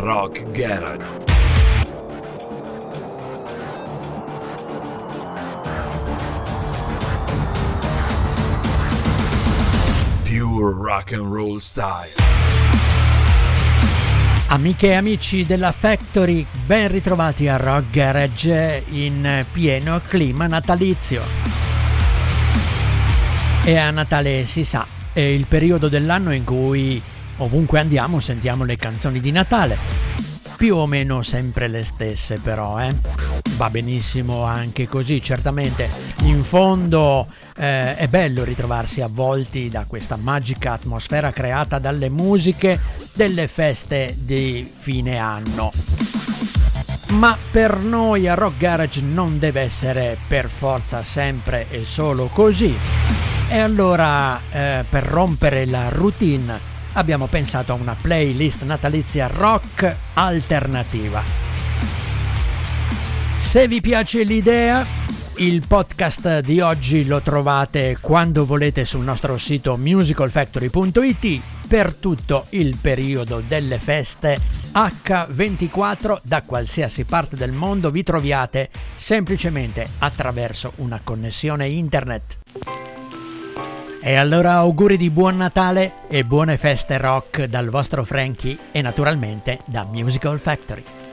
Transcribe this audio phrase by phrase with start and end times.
[0.00, 1.04] Rock Garage.
[10.24, 12.12] Pure rock and roll style.
[14.48, 21.22] Amiche e amici della Factory, ben ritrovati a Rock Garage in pieno clima natalizio.
[23.64, 27.00] E a Natale si sa, è il periodo dell'anno in cui
[27.38, 29.76] ovunque andiamo sentiamo le canzoni di Natale.
[30.56, 32.94] Più o meno sempre le stesse però, eh?
[33.56, 35.90] Va benissimo anche così, certamente.
[36.22, 37.26] In fondo
[37.56, 42.80] eh, è bello ritrovarsi avvolti da questa magica atmosfera creata dalle musiche
[43.12, 45.72] delle feste di fine anno.
[47.10, 52.74] Ma per noi a Rock Garage non deve essere per forza sempre e solo così.
[53.48, 61.22] E allora, eh, per rompere la routine, abbiamo pensato a una playlist natalizia rock alternativa.
[63.38, 64.84] Se vi piace l'idea,
[65.36, 72.76] il podcast di oggi lo trovate quando volete sul nostro sito musicalfactory.it per tutto il
[72.80, 74.38] periodo delle feste
[74.72, 82.38] H24 da qualsiasi parte del mondo vi troviate semplicemente attraverso una connessione internet.
[84.06, 89.60] E allora auguri di buon Natale e buone feste rock dal vostro Frankie e naturalmente
[89.64, 91.03] da Musical Factory.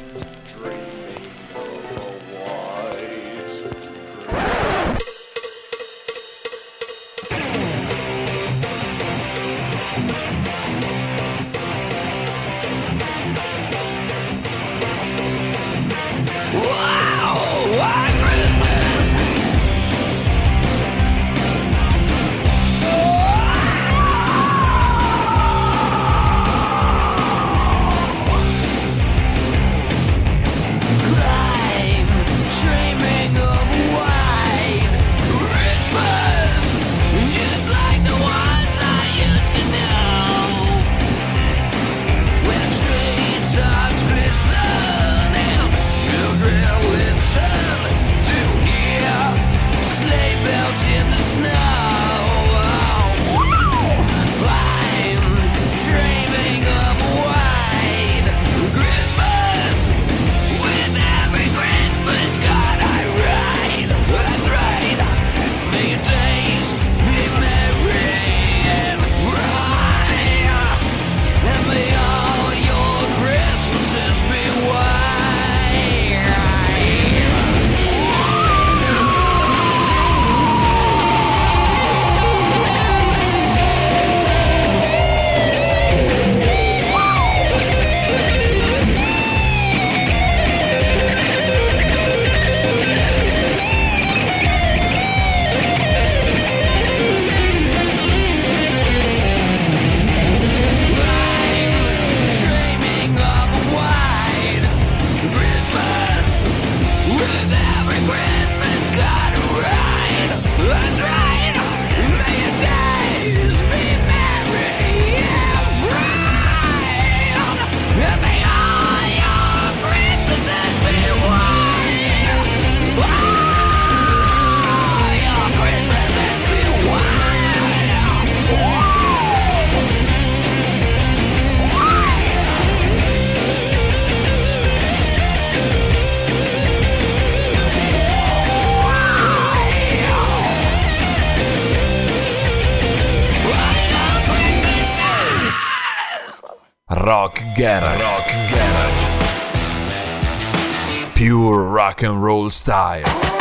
[152.51, 153.40] Style.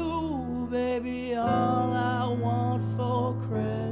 [0.71, 3.90] baby, all I want for Christmas.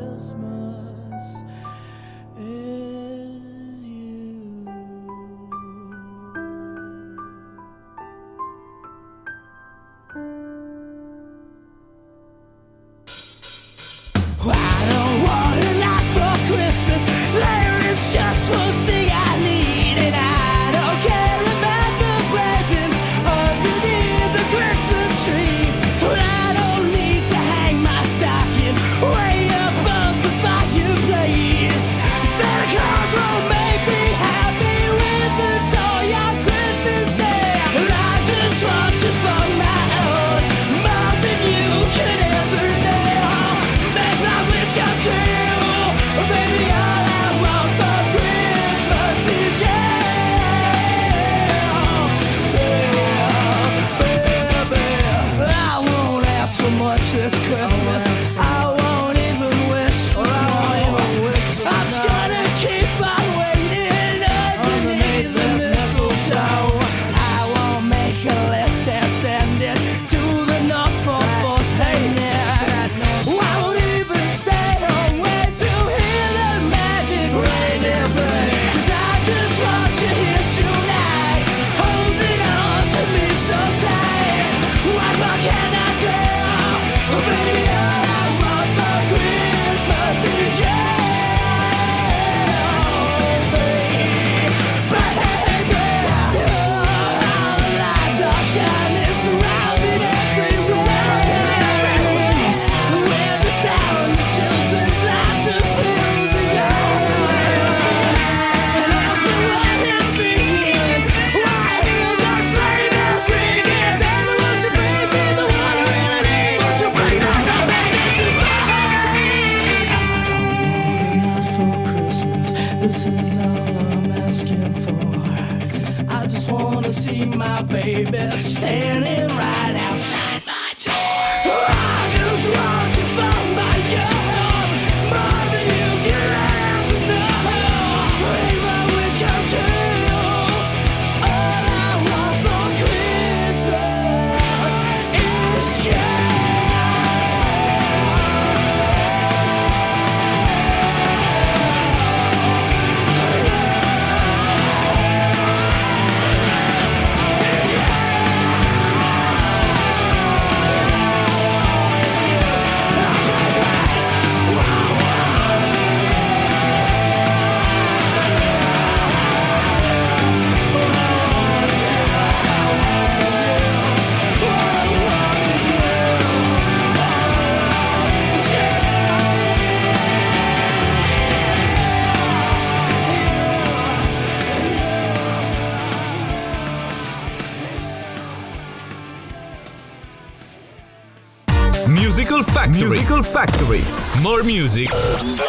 [193.24, 193.84] Factory.
[194.22, 194.90] More music,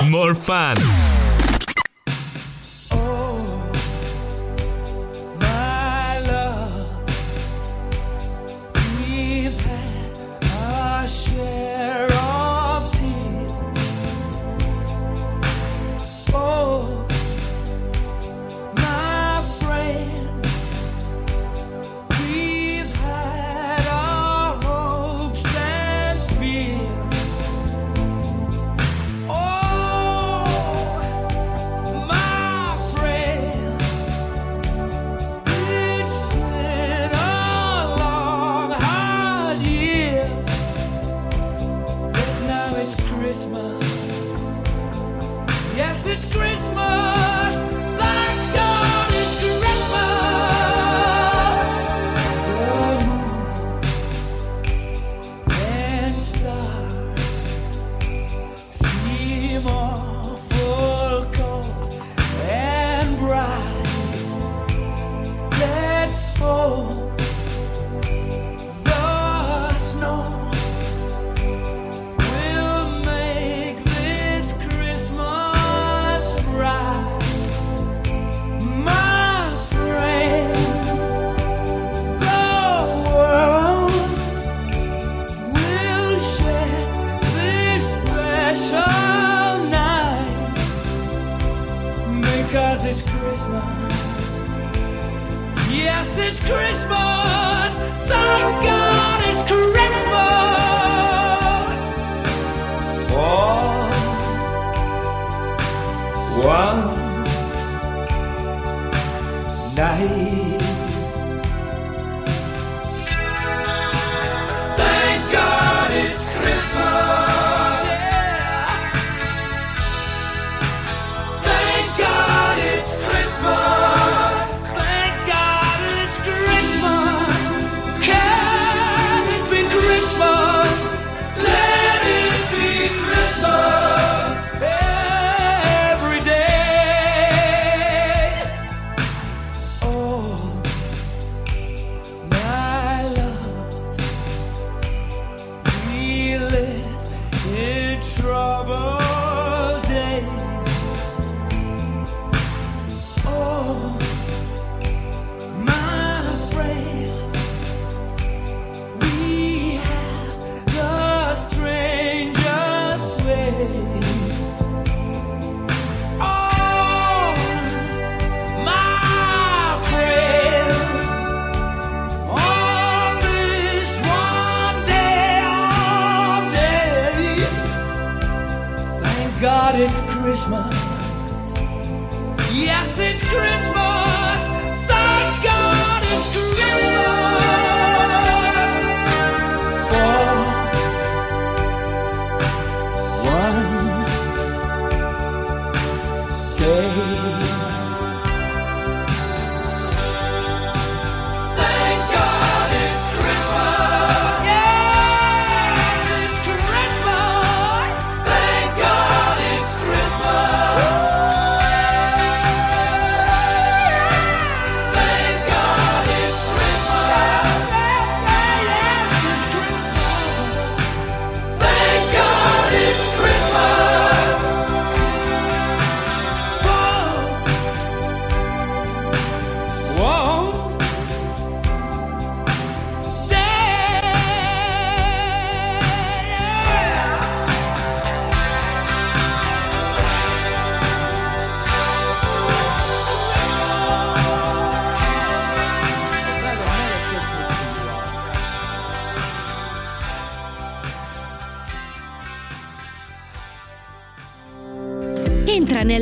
[0.09, 0.77] more fun.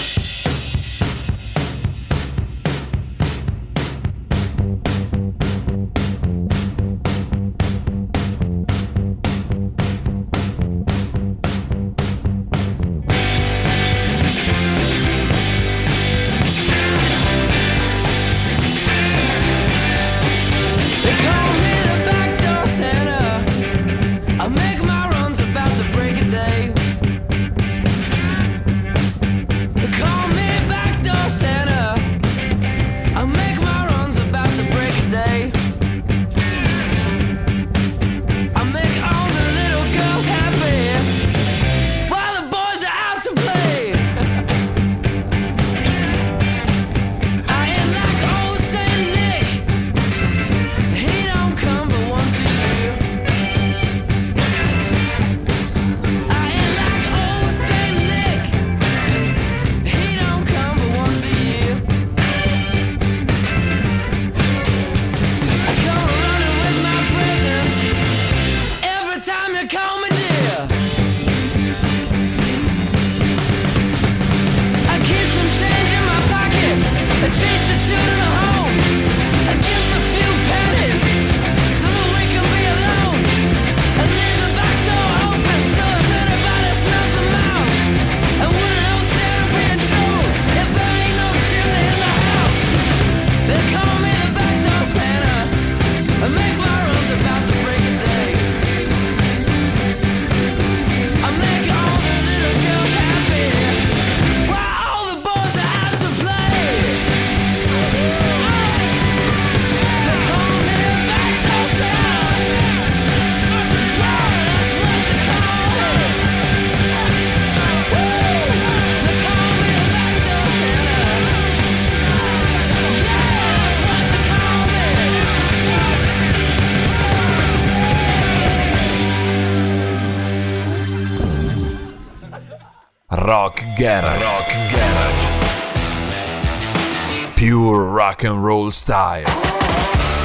[138.16, 140.25] rock and roll style.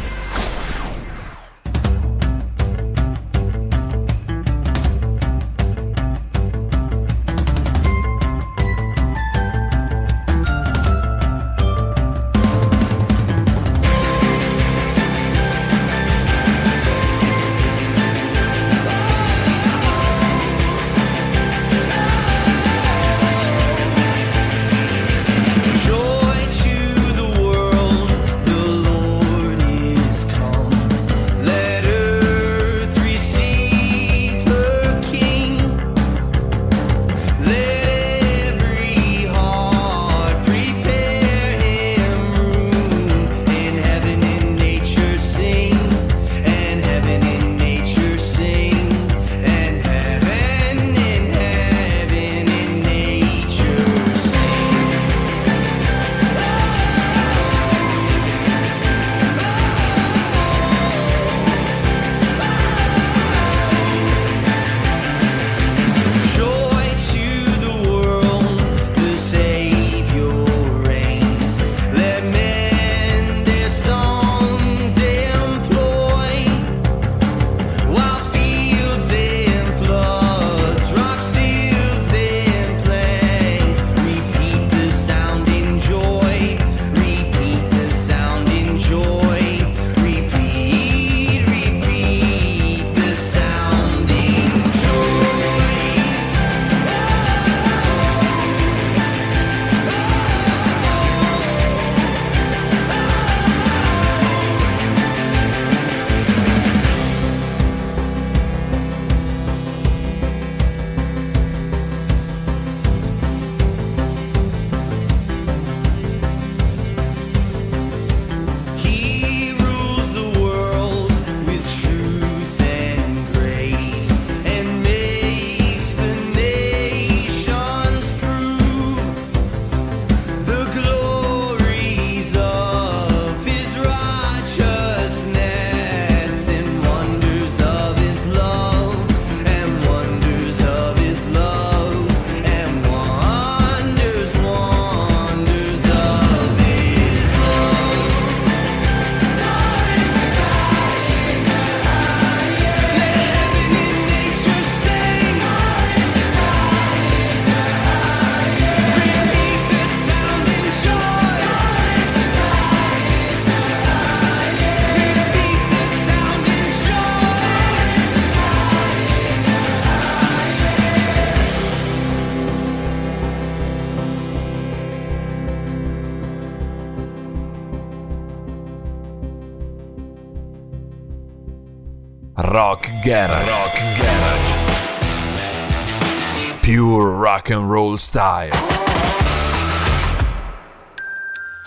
[187.21, 188.49] rock and roll style.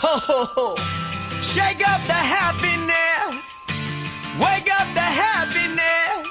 [0.03, 0.75] Ho, ho, ho.
[1.43, 3.47] Shake up the happiness.
[4.43, 6.27] Wake up the happiness.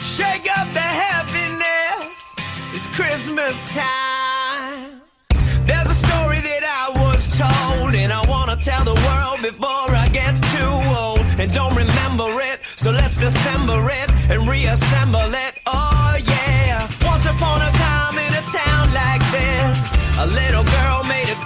[0.00, 2.36] Shake up the happiness.
[2.72, 5.02] It's Christmas time.
[5.66, 9.90] There's a story that I was told, and I want to tell the world before
[9.90, 12.60] I get too old and don't remember it.
[12.76, 15.57] So let's December it and reassemble it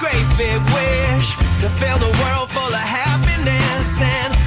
[0.02, 4.41] great big wish to fill the world full of happiness and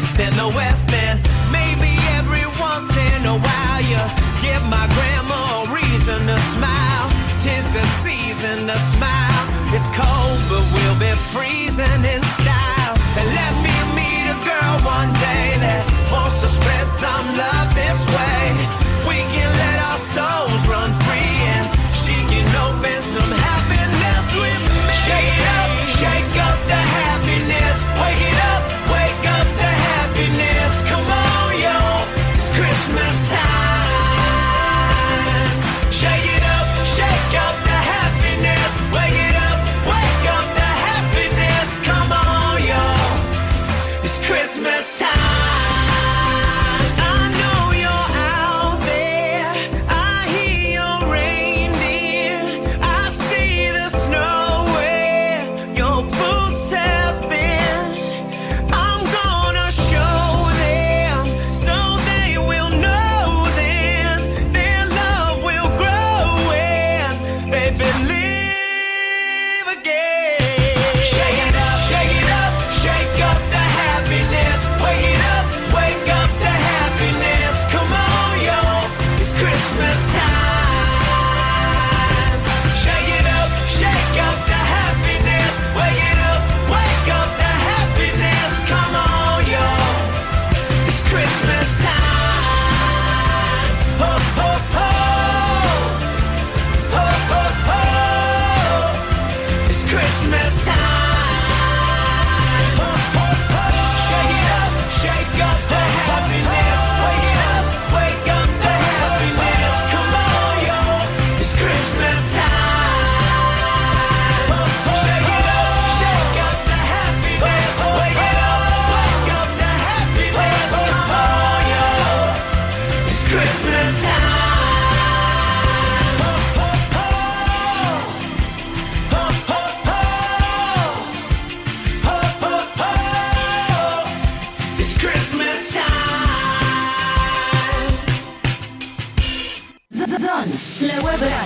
[0.00, 0.79] east and the west.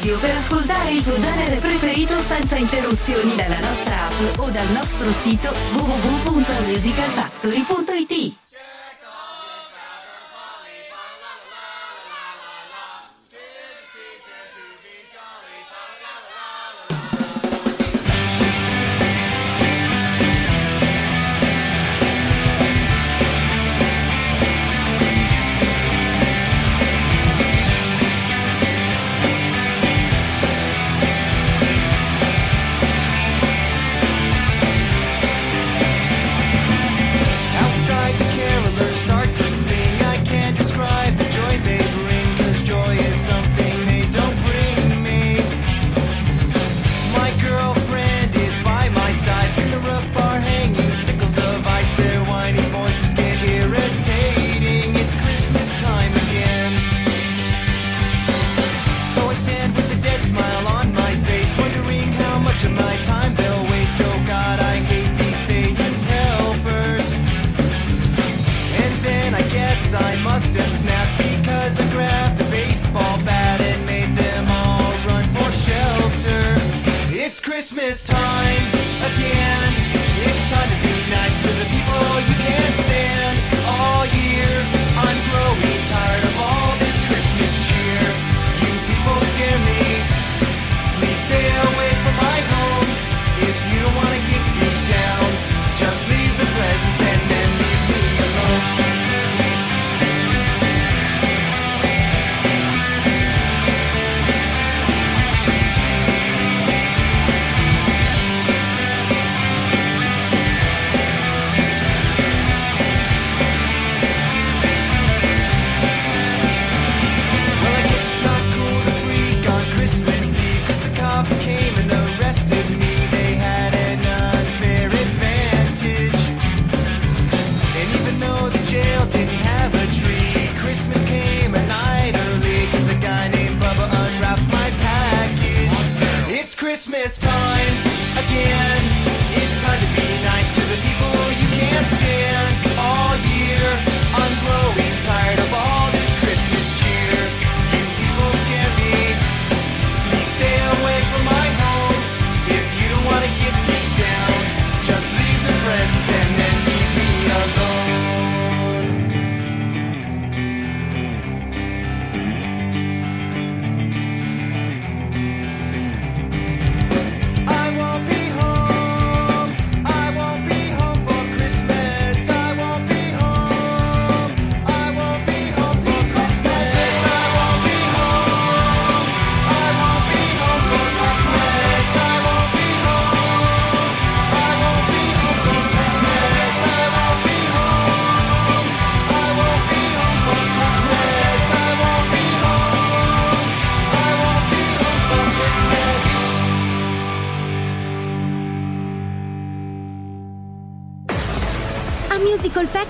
[0.04, 5.10] radio per ascoltare il tuo genere preferito senza interruzioni dalla nostra app o dal nostro
[5.10, 8.43] sito www.musicalfactory.it.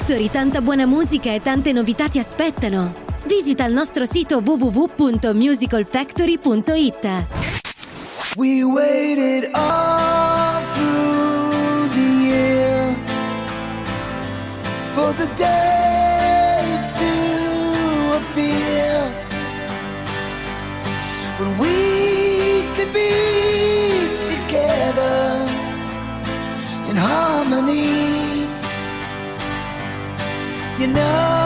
[0.06, 2.92] Factory tanta buona musica e tante novità ti aspettano.
[3.24, 7.26] Visita il nostro sito www.musicalfactory.it.
[8.36, 12.94] We waited all through the year
[14.92, 16.60] for the day
[16.98, 19.10] to appear
[21.38, 25.46] when we could be together
[26.90, 28.13] in harmony.
[30.94, 31.43] know.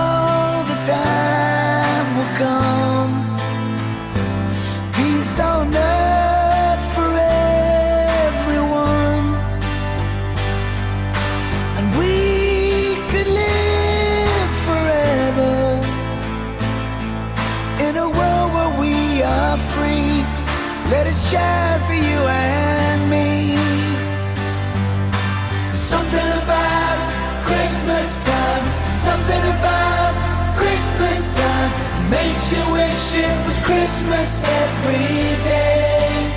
[34.08, 36.32] Christmas every day.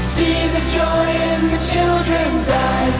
[0.00, 2.98] See the joy in the children's eyes,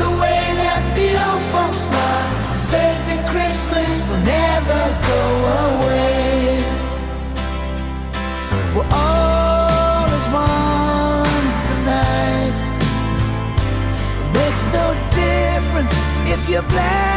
[0.00, 5.22] the way that the old folks smile says that Christmas will never go
[5.68, 6.64] away.
[8.72, 12.56] We're all as one tonight.
[14.22, 15.94] It makes no difference
[16.32, 17.13] if you're black.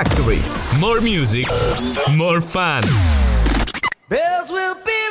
[0.00, 0.40] Factory.
[0.80, 1.46] More music,
[2.16, 2.80] more fun.
[4.08, 5.09] Bells will be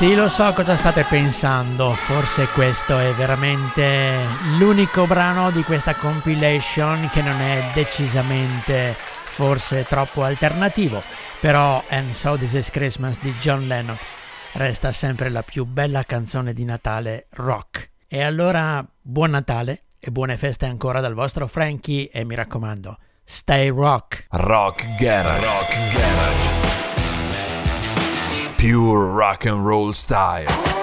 [0.00, 4.16] Sì, lo so cosa state pensando, forse questo è veramente
[4.56, 11.02] l'unico brano di questa compilation che non è decisamente forse troppo alternativo,
[11.38, 13.98] però And So This Is Christmas di John Lennon
[14.52, 17.90] resta sempre la più bella canzone di Natale rock.
[18.08, 23.68] E allora buon Natale e buone feste ancora dal vostro Frankie e mi raccomando, stay
[23.68, 24.28] rock!
[24.30, 25.44] Rock Garage.
[25.44, 26.59] Rock Garage.
[28.60, 30.79] Pure rock and roll style.